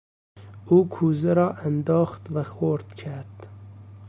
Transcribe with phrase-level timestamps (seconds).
[0.65, 3.47] او کوزه را انداخت و خرد کرد.